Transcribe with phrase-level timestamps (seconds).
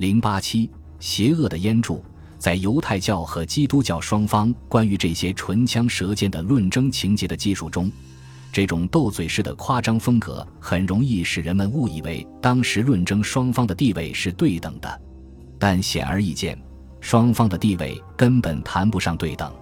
[0.00, 2.02] 零八七，邪恶的烟柱。
[2.38, 7.92] 在犹太教和基督教双方关于这些唇枪舌剑的论争情节的技术中，
[8.50, 15.00] 这种斗嘴式的夸张风格很容易使人们误以为当时论争双方的地位是对等的，
[15.58, 16.58] 但显而易见，
[17.02, 19.52] 双方的地位根本谈不上对等。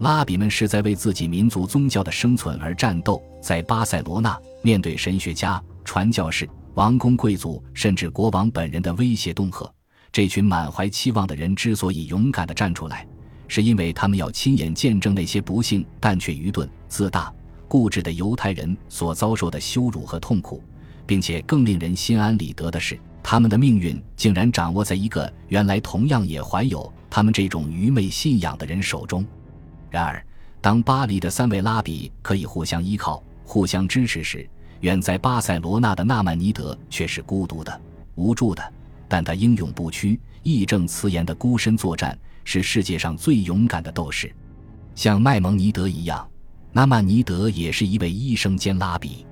[0.00, 9.70] 拉比们是在为自己民族宗教的生存而战斗，在巴塞罗那，面对神学家、传教士、王公贵族甚至国王本人的威胁恫吓。
[10.10, 13.06] 这群满怀期望的人之所以勇敢地站出来，
[13.48, 17.32] 是因为他们要亲眼见证那些不幸但却愚钝、自大、
[17.68, 20.62] 固执的犹太人所遭受的羞辱和痛苦，
[21.06, 29.24] 并且更令人心安理得的是，他们的命运竟然掌握在一个原来同样也怀有他们这种愚昧信仰的人手中。
[29.90, 30.24] 然而，
[30.60, 34.48] 当巴黎的三位拉比可以互相依靠、互相支持时，
[34.82, 37.80] 远在巴塞罗那的纳曼尼德却是孤独的、
[38.16, 38.62] 无助的。
[39.08, 44.32] 但他英勇不屈、义正辞严的孤身作战，是世界上最勇敢的斗士。
[44.94, 46.26] 像麦蒙尼德一样，
[46.72, 49.24] 纳曼尼德也是一位医生兼拉比。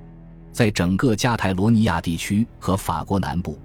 [0.52, 3.58] 在整个加泰罗尼亚地区和法国南部，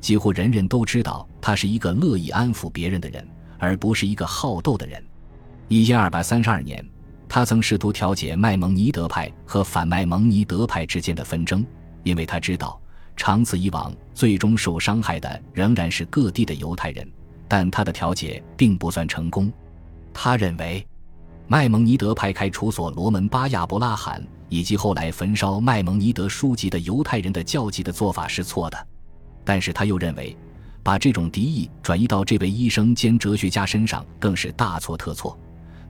[0.00, 3.26] 几乎人人都知道他是一个乐意安抚别人的人，
[3.58, 5.02] 而不是一个好斗的人。
[5.68, 6.84] 一千二百三十二年，
[7.32, 11.64] 他曾试图调解麦蒙尼德派和反麦蒙尼德派之间的纷争，
[12.02, 12.78] 因为他知道。
[13.16, 17.08] 长此以往，最终受伤害的仍然是各地的犹太人。
[17.46, 19.52] 但他的调解并不算成功。
[20.12, 20.84] 他认为，
[21.46, 28.86] 麦蒙尼德派开除所罗门巴亚伯拉罕以及后来焚烧麦蒙尼德书籍的犹太人的教籍的做法是错的。
[29.44, 30.36] 但是他又认为，
[30.82, 35.38] 把这种敌意转移到这位医生兼哲学家身上更是大错特错。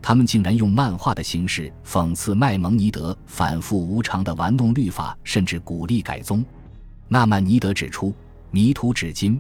[0.03, 6.45] 他们竟然用漫画的形式讽刺麦蒙尼德反复无常的玩弄律法，甚至鼓励改宗。
[7.09, 8.15] 纳曼尼德指出，
[8.51, 9.39] 迷途至今，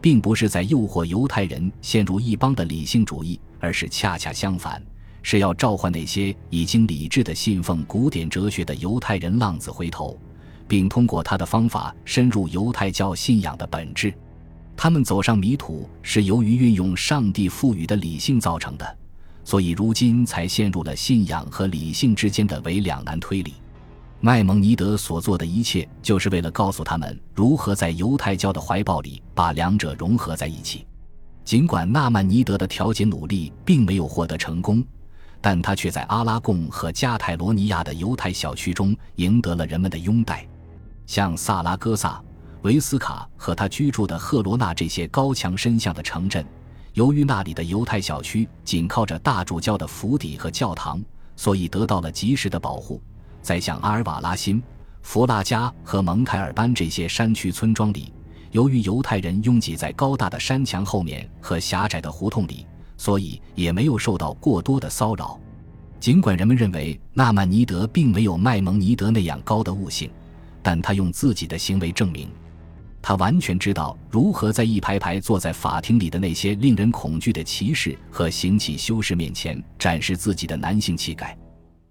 [0.00, 4.82] 并不是在诱惑犹太人陷入一帮的理性主义，而是恰恰相反，
[5.22, 10.18] 是要召唤那些已经理智的信奉古典哲学的犹太人浪子回头，
[10.66, 14.12] 并通过他的方法深入犹太教信仰的本质。
[14.76, 18.98] 他们走上迷途，是由于运用上帝赋予的理性造成的，
[19.44, 23.54] 所以如今才陷入了信仰和理性之间的伪两难推理。
[24.20, 30.86] 麦蒙尼德所做的一切，就是为了告诉他们如何在犹太教的怀抱里把两者融合在一起。
[31.42, 34.84] 尽管纳曼尼德的调解努力并没有获得成功，
[35.40, 40.46] 但他却在阿拉贡和加泰罗尼亚的犹太小区中赢得了人们的拥戴。
[41.06, 42.22] 像萨拉戈萨、
[42.60, 46.44] 维斯卡和他居住的赫罗纳这些高墙深巷的城镇，
[46.94, 51.02] 由于那里的犹太小区紧靠着大主教的府邸和教堂，
[51.36, 53.00] 所以得到了及时的保护。
[53.40, 54.62] 在像阿尔瓦拉辛、
[55.02, 58.12] 弗拉加和蒙凯尔班这些山区村庄里，
[58.50, 65.38] 由于犹太人拥挤在高大的山墙后面和狭窄的胡同里，所以也没有受到过多的骚扰。
[66.00, 70.10] 尽管人们认为纳曼尼德并没有麦蒙尼德那样高的悟性，
[70.62, 72.28] 但他用自己的行为证明，
[73.02, 81.36] 他完全知道如何在一排排坐在法庭里的那些令人恐惧的骑士和行乞修士面前展示自己的男性气概。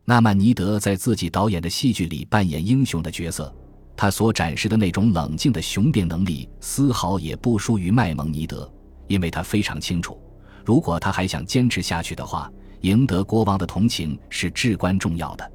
[0.05, 3.53] 纳曼尼德在自己导演的戏剧里扮演英雄的角色，
[3.95, 8.71] 他所展示的那种冷静的雄辩能力丝毫也不输于麦蒙尼德，
[9.07, 10.19] 因为他非常清楚，
[10.65, 15.51] 如果他还想坚持下去的话，赢得国王的同情是至关重要的。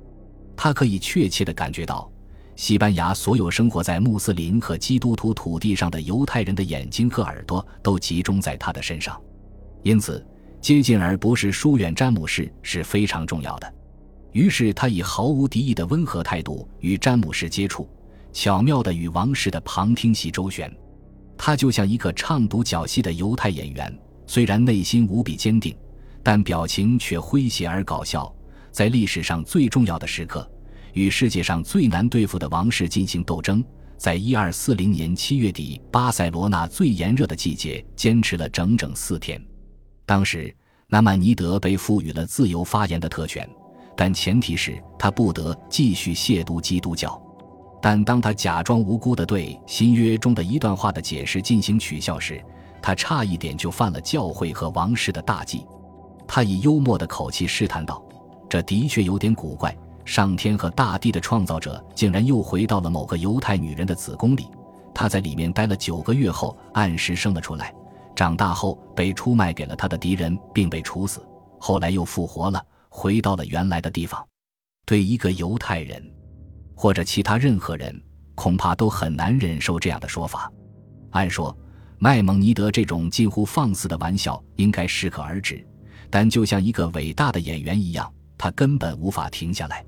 [0.56, 2.08] 他可以确切地感觉到，
[2.56, 9.20] 西班牙所有生活在穆斯林和基督徒土地上的犹太人的眼睛和耳朵都集中在他的身上，
[9.82, 10.24] 因此
[10.60, 13.74] 接近而不是疏远詹姆士是非常重要的。
[14.32, 17.88] 于是他以毫无敌意的温和态度与詹姆士接触，
[18.32, 20.72] 巧妙地与王室的旁听席周旋。
[21.36, 25.76] 他就像一个唱独角戏的犹太演员，虽然内心无比坚定，
[26.22, 28.32] 但表情却诙谐而搞笑。
[28.70, 30.48] 在历史上最重要的时刻，
[30.94, 33.62] 与世界上最难对付的王室进行斗争，
[33.96, 39.40] 在一二四零年七月底，巴塞罗那最炎热的季节，坚持了整整四天。
[40.06, 40.54] 当时，
[40.88, 43.48] 纳曼尼德被赋予了自由发言的特权。
[43.96, 47.20] 但前提是他不得继续亵渎基督教。
[47.80, 52.42] 但当他假装无辜地对新约中的一段话的解释进行取笑时，
[52.82, 55.64] 他差一点就犯了教会和王室的大忌。
[56.26, 58.04] 他以幽默的口气试探道
[58.50, 59.76] ：“这的确有点古怪。
[60.04, 64.48] 上天和大地的创造者竟然又回到了某个犹太女人的子宫里。
[64.94, 67.74] 她在里面待了九个月后，按时生了出来。
[68.14, 71.20] 长大后被出卖给了他的敌人，并被处死。
[71.58, 72.64] 后来又复活了。”
[72.96, 74.24] 回到了原来的地方，
[74.86, 76.00] 对一个犹太人，
[76.76, 78.00] 或者其他任何人，
[78.36, 80.48] 恐怕都很难忍受这样的说法。
[81.10, 81.58] 按说，
[81.98, 85.66] 麦蒙尼德这种近乎放肆的玩笑应该适可而止，
[86.08, 88.08] 但就像一个伟大的演员一样，
[88.38, 89.84] 他根本无法停下来。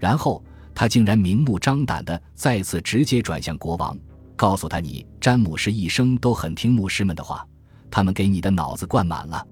[0.00, 0.42] 然后
[0.74, 3.96] 他竟然明目张胆地再次直接转向国王，
[4.34, 7.46] 告诉他：“你詹姆士一生都很听牧师们的话，
[7.90, 9.46] 他们给你的脑子灌满了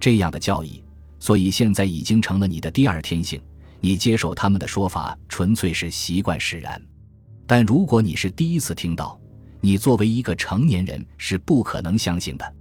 [0.00, 0.82] 这样的教义，
[1.20, 3.40] 所以现在已经成了你的第二天性。
[3.80, 6.82] 你接受他们的说法，纯粹是习惯使然。
[7.46, 9.20] 但如果你是第一次听到，
[9.60, 12.54] 你作为一个成年人是不可能相信的。”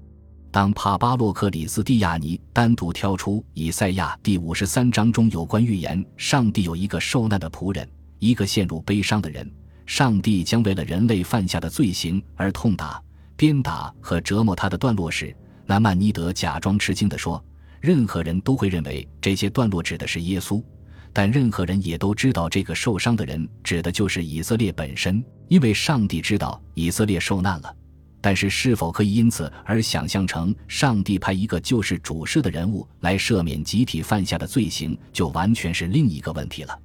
[0.54, 7.90] 当帕巴洛克里斯蒂亚尼单独挑出以赛亚第五十三章中有关预言上帝有一个受难的仆人，
[8.20, 9.52] 一个陷入悲伤的人，
[9.88, 13.02] 上帝将为了人类犯下的罪行而痛打、
[13.36, 15.36] 鞭打和折磨他的段落时，
[15.66, 17.44] 南曼尼德假装吃惊地说
[17.82, 20.64] ：“任何人都会认为这些段落指的是耶稣，
[21.12, 27.76] 但任何人也都知道这个受伤的人指的就是以色列本身，因为上帝知道以色列受难了。”
[28.26, 36.80] 但是，是否可以因此而想象成上帝派一个救世主式的人物来赦免集体犯下的罪行，就完全是另一个问题了。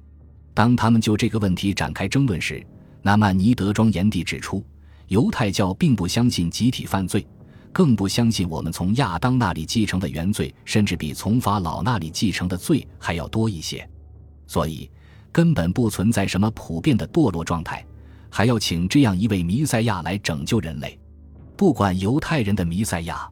[0.53, 2.61] 当他们就这个问题展开争论时，
[3.01, 4.61] 纳曼尼德庄严地指出，
[5.07, 7.25] 犹太教并不相信集体犯罪，
[7.71, 13.89] 更不相信我们从亚当那里继承的原罪，甚至比从法老那里继承的罪还要多一些。
[14.45, 14.91] 所以，
[15.31, 17.81] 根本不存在什么普遍的堕落状态，
[18.29, 20.98] 还要请这样一位弥赛亚来拯救人类。
[21.59, 23.29] 不管犹太人的弥赛亚，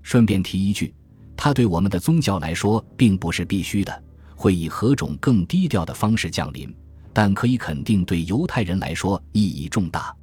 [0.00, 0.94] 顺便提一句，
[1.36, 4.02] 他对我们的宗教来说并不是必须的，
[4.34, 6.74] 会以何种更低调的方式降临，
[7.12, 10.16] 但可以肯定对犹太人来说意义重大。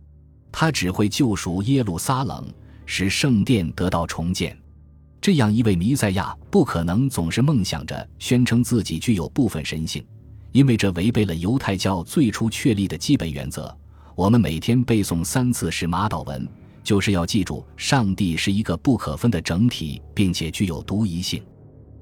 [0.52, 2.52] 他只会救赎耶路撒冷，
[2.88, 4.58] 使圣殿得到重建。
[5.22, 10.04] 这样一位弥赛亚不可能总是梦想着宣称自己具有部分神性，
[10.52, 13.78] 因为这违背了犹太教最初确立的基本原则。
[14.16, 16.50] 我们每天背诵三次是马祷文。
[16.86, 21.44] 就是要记住，上帝是一个不可分的整体，并且具有独一性。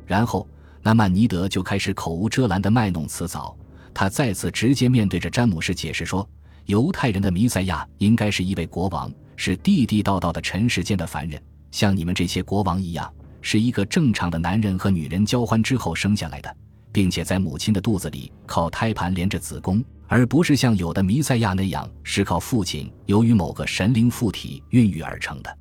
[0.05, 0.45] 然后，
[0.81, 3.57] 那曼尼德就开始口无遮拦地卖弄辞藻。
[3.93, 6.27] 他再次直接面对着詹姆士解释说
[6.67, 11.41] ：“犹太人的弥赛亚应该是一位国王，是地地道道的尘世间的凡人，
[11.71, 16.53] 像你们这些国王一样，是一个正常的男人和女人交欢之后生下来的，
[16.93, 25.57] 并且在母亲的肚子里靠胎盘连着子宫。”而不是像有的弥赛亚那样是靠父亲由于某个神灵附体孕育而成的。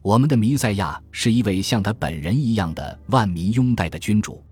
[0.00, 4.42] 我们的弥赛亚是一位像他本人一样的万民拥戴的君主。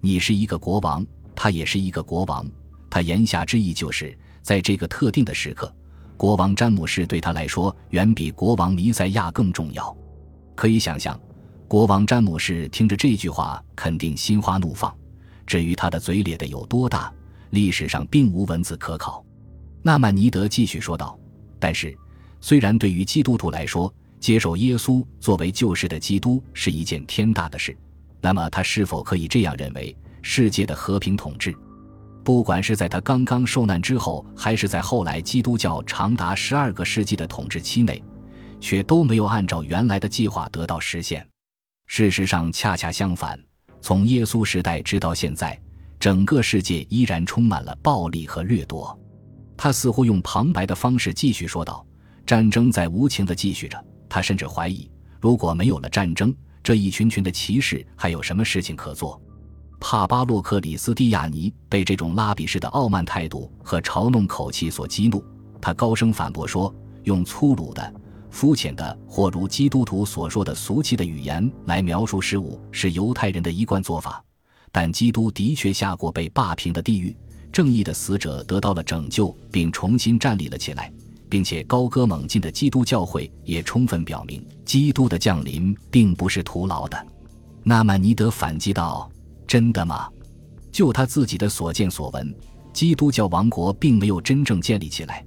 [0.00, 2.44] 你是一个国王，他也是一个国王。
[2.90, 5.72] 他言下之意就是在这个特定的时刻，
[6.16, 9.96] 国王詹姆士对他来说远比国王弥赛亚更重要。
[10.56, 11.16] 可以想象，
[11.68, 14.92] 国王詹姆士听着这句话肯定心花怒放。
[15.48, 17.10] 至于他的嘴咧得有多大？
[17.50, 19.24] 历史上并无文字可考。
[19.82, 21.18] 纳曼尼德继续说道
[21.58, 21.96] ：“但是，
[22.38, 27.74] 虽然对于基督徒来说，接受耶稣作为救世的基督是一件天大的事，
[28.20, 31.56] 那么他是否可以这样认为：世界的和平统治，
[32.22, 38.04] 不管是在他刚刚受难之后，还是在后来基督教长达十二个世纪的统治期内，
[38.60, 41.26] 却都没有按照原来的计划得到实现？
[41.86, 43.40] 事实上，恰恰相反，
[43.88, 45.58] 从耶稣时代直到现在。”
[45.98, 48.96] 整个世界依然充满了暴力和掠夺，
[49.56, 51.84] 他似乎用旁白的方式继续说道
[52.26, 56.32] ：“战争在无情地继续着。”他甚至怀疑，如果没有了战争，
[56.62, 59.18] 这一群群的骑士还有什么事情可做？
[59.80, 65.24] 帕巴洛克里斯蒂亚尼被这种拉比式的傲慢态度和嘲弄口气所激怒，
[65.62, 66.72] 他高声反驳说
[67.04, 67.92] ：“用粗鲁的、
[68.30, 74.22] 肤浅的，或如基督徒所说的俗气的语言来描述事物，是犹太人的一贯做法。”
[74.70, 77.16] 但基督的确下过被霸平的地狱，
[77.50, 80.92] 正义的死者得到了拯救，并重新站立了起来，
[81.28, 87.06] 并且高歌猛进的基督教会也充分表明，基督的降临并不是徒劳的。
[87.64, 89.10] 纳曼尼德反击道
[89.48, 90.08] ：“真的吗？
[90.70, 92.32] 就他自己的所见所闻，
[92.74, 95.24] 基督教王国并没有真正建立起来，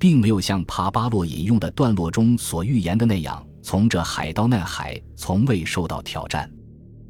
[0.00, 6.50] 并没有像帕巴洛引用的段落中所预言的那样，从这海到那海，从未受到挑战。”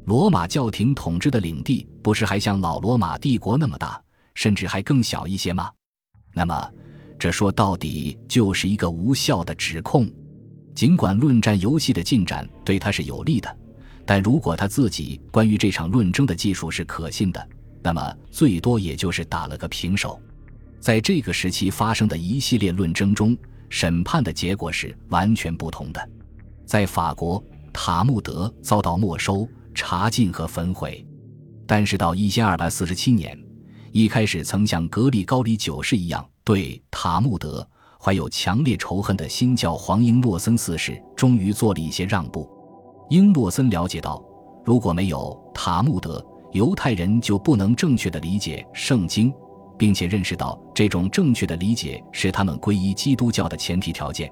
[0.05, 4.01] 罗马教廷统治的领地不是还像老罗马帝国那么大，
[4.33, 5.71] 甚至还更小一些吗？
[6.33, 6.69] 那么，
[7.17, 10.11] 这说到底就是一个无效的指控。
[10.75, 13.57] 尽管论战游戏的进展对他是有利的，
[14.05, 17.47] 但如果他自己关于这场论争的技术是可信的，
[17.83, 20.19] 那么最多也就是打了个平手。
[20.81, 23.37] 在这个时期发生的一系列论争中，
[23.69, 26.09] 审判的结果是完全不同的。
[26.65, 29.47] 在法国，塔木德遭到没收。
[29.73, 31.07] 查禁和焚毁，
[31.65, 33.41] 但是到一千二百四十七年，
[33.93, 37.65] 一开始曾像格里高里九世一样对塔木德
[37.97, 42.49] 怀有强烈仇恨的新教皇英诺森四世终于做了一些让步。
[43.09, 44.21] 英诺森了解到，
[44.65, 46.21] 如果没有塔木德，
[46.51, 49.33] 犹太人就不能正确的理解圣经，
[49.81, 54.31] 并且认识到这种正确的理解是他们皈依基督教的前提条件。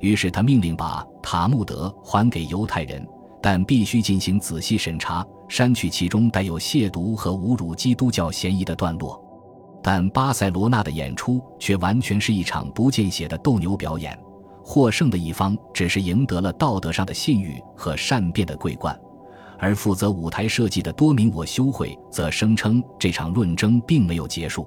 [0.00, 3.06] 于是他命令把塔木德还给犹太人，
[3.40, 9.24] 但必须进行仔细审查，删去其中带有亵渎和侮辱基督教嫌疑的段落。
[9.80, 14.18] 但巴塞罗那的演出却完全是一场不见血的斗牛表演，
[14.64, 18.98] 获胜的一方只是赢得了道德上的信誉和善变的桂冠，
[19.60, 24.66] 而负责舞台设计的多明我修会则声称这场论争并没有结束。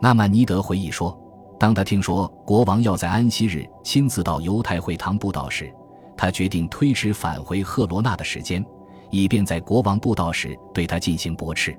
[0.00, 1.16] 纳曼尼德回忆说，
[1.58, 5.72] 当他听说国王要在安息日亲自到犹太会堂布道时，
[6.16, 8.64] 他决定推迟返回赫罗纳的时间，
[9.10, 11.76] 以便在国王布道时对他进行驳斥。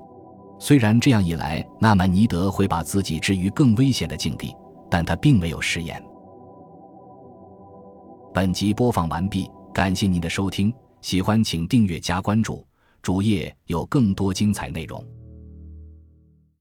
[0.58, 4.54] 虽然这样一来，纳曼尼德会把自己置于更危险的境地，
[4.90, 6.02] 但他并没有食言。
[8.34, 12.62] 本集播放完毕，感谢您的收听，喜欢请订阅加关注，
[13.00, 15.02] 主页有更多精彩内容。